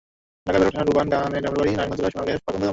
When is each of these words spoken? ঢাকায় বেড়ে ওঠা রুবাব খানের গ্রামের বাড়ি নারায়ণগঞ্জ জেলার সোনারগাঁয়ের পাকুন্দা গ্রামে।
ঢাকায় 0.45 0.59
বেড়ে 0.61 0.67
ওঠা 0.71 0.81
রুবাব 0.87 1.07
খানের 1.11 1.21
গ্রামের 1.43 1.57
বাড়ি 1.59 1.71
নারায়ণগঞ্জ 1.73 1.97
জেলার 1.99 2.11
সোনারগাঁয়ের 2.13 2.43
পাকুন্দা 2.45 2.59
গ্রামে। 2.63 2.69